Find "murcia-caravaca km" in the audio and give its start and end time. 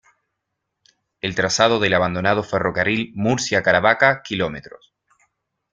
3.13-4.77